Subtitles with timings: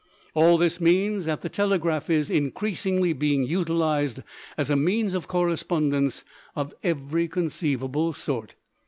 [0.33, 4.23] All this means that the telegraph is increasingly being utilized
[4.57, 6.23] as a means of correspondence
[6.55, 8.55] of every conceivable sort.